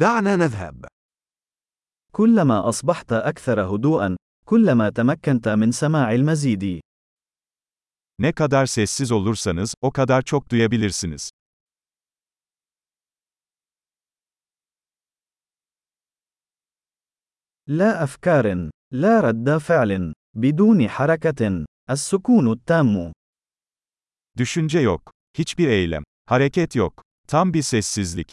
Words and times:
دعنا 0.00 0.35
نذهب. 0.35 0.85
كلما 2.11 2.69
أصبحت 2.69 3.13
أكثر 3.13 3.61
هدوءًا، 3.61 4.15
كلما 4.45 4.89
تمكنت 4.89 5.47
من 5.49 5.71
سماع 5.71 6.11
المزيد. 6.11 6.81
Ne 8.19 8.31
kadar 8.31 8.65
sessiz 8.65 9.11
olursanız, 9.11 9.75
o 9.81 9.91
kadar 9.91 10.21
çok 10.21 10.49
duyabilirsiniz. 10.49 11.29
لا 17.67 18.03
أفكار، 18.03 18.69
لا 18.91 19.19
رد 19.21 19.57
فعل، 19.57 20.13
بدون 20.35 20.87
حركة، 20.87 21.65
السكون 21.89 22.51
التام. 22.51 23.11
Düşünce 24.37 24.79
yok. 24.79 25.11
Hiçbir 25.37 25.67
eylem. 25.67 26.03
Hareket 26.25 26.75
yok. 26.75 27.03
Tam 27.27 27.53
bir 27.53 27.61
sessizlik. 27.61 28.31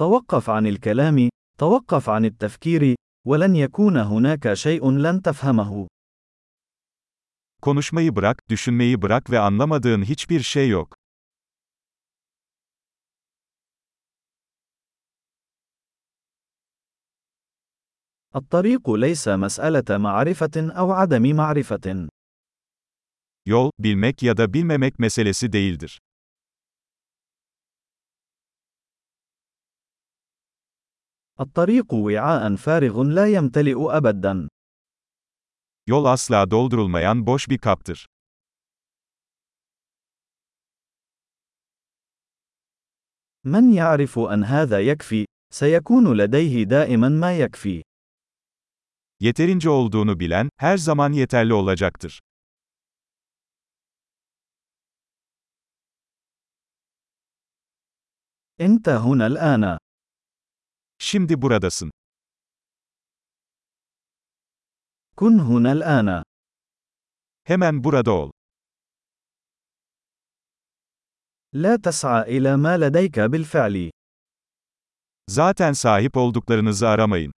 توقف 0.00 0.50
عن 0.50 0.66
الكلام، 0.66 1.28
توقف 1.58 2.08
عن 2.08 2.24
التفكير، 2.24 2.94
ولن 3.26 3.56
يكون 3.56 3.96
هناك 3.96 4.54
شيء 4.54 4.90
لن 4.90 5.22
تفهمه. 5.22 5.86
Konuşmayı 7.62 8.16
bırak, 8.16 8.42
düşünmeyi 8.50 9.02
bırak 9.02 9.30
ve 9.30 9.38
anlamadığın 9.38 10.02
hiçbir 10.02 10.40
şey 10.40 10.68
yok. 10.68 10.94
الطريق 18.34 18.90
ليس 18.90 19.28
مسألة 19.28 19.98
معرفة 19.98 20.56
أو 20.80 20.92
عدم 20.92 21.36
معرفة. 21.36 22.08
Yol, 23.46 23.70
bilmek 23.78 24.22
ya 24.22 24.36
da 24.36 24.54
bilmemek 24.54 24.98
meselesi 24.98 25.52
değildir. 25.52 26.00
الطريق 31.40 31.94
وعاء 31.94 32.56
فارغ 32.56 33.02
لا 33.02 33.26
يمتلئ 33.26 33.76
أبدا. 33.98 34.48
Yol 35.86 36.04
asla 36.04 36.50
doldurulmayan 36.50 37.26
boş 37.26 37.48
bir 37.48 37.58
kaptır. 37.58 38.06
من 43.44 43.72
يعرف 43.72 44.18
أن 44.18 44.44
هذا 44.44 44.80
يكفي، 44.80 45.26
سيكون 45.50 46.16
لديه 46.16 46.64
دائما 46.64 47.08
ما 47.08 47.38
يكفي. 47.38 47.82
Yeterince 49.20 49.70
olduğunu 49.70 50.20
bilen, 50.20 50.50
her 50.56 50.76
zaman 50.76 51.12
yeterli 51.12 51.54
olacaktır. 51.54 52.20
أنت 58.60 58.88
هنا 58.88 59.26
الآن. 59.26 59.79
Şimdi 60.99 61.41
buradasın. 61.41 61.91
كن 65.17 65.39
هنا 65.39 65.71
الآن. 65.71 66.23
Hemen 67.43 67.83
burada 67.83 68.11
ol. 68.11 68.31
لا 71.53 71.75
تسعى 71.75 72.21
إلى 72.37 72.57
ما 72.57 72.77
لديك 72.77 73.19
بالفعل. 73.19 73.91
Zaten 75.29 75.73
sahip 75.73 76.17
olduklarınızı 76.17 76.87
aramayın. 76.87 77.31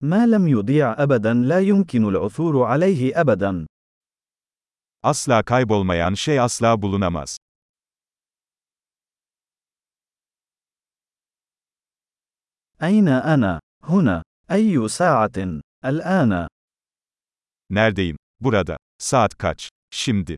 ما 0.00 0.26
لم 0.26 0.48
يضيع 0.48 1.02
أبدا 1.02 1.34
لا 1.34 1.60
يمكن 1.60 2.04
العثور 2.04 2.62
عليه 2.64 3.20
أبدا. 3.20 3.66
Asla 5.02 5.42
kaybolmayan 5.42 6.14
şey 6.14 6.40
asla 6.40 6.82
bulunamaz. 6.82 7.38
أين 12.82 13.08
أنا؟ 13.08 13.60
هنا. 13.84 14.22
أي 14.50 14.88
ساعة؟ 14.88 15.60
الآن. 15.84 16.48
Neredeyim? 17.70 18.16
Burada. 18.40 18.76
Saat 18.98 19.34
kaç? 19.38 19.68
Şimdi. 19.90 20.36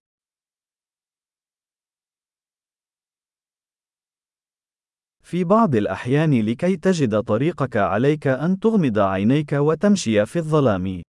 في 5.22 5.44
بعض 5.44 5.74
الأحيان 5.74 6.42
لكي 6.42 6.76
تجد 6.76 7.20
طريقك 7.22 7.76
عليك 7.76 8.26
أن 8.26 8.60
تغمض 8.60 8.98
عينيك 8.98 9.52
وتمشي 9.52 10.26
في 10.26 10.36
الظلام. 10.38 11.02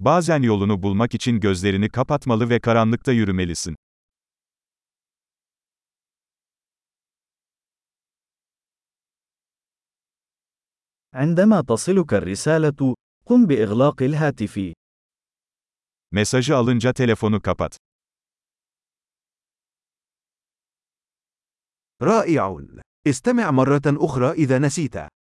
Bazen 0.00 0.42
yolunu 0.42 0.82
bulmak 0.82 1.14
için 1.14 1.40
gözlerini 1.40 1.88
kapatmalı 1.88 2.50
ve 2.50 2.60
karanlıkta 2.60 3.12
yürümelisin. 3.12 3.76
عندما 11.13 11.61
تصلك 11.61 12.13
الرسالة، 12.13 12.95
قم 13.25 13.45
بإغلاق 13.45 14.01
الهاتف. 14.01 14.73
Mesajı 16.11 16.55
alınca 16.55 16.93
telefonu 16.93 17.41
kapat. 17.41 17.77
رائع. 22.01 22.65
استمع 23.07 23.51
مرة 23.51 23.81
أخرى 23.87 24.31
إذا 24.31 24.59
نسيت. 24.59 25.12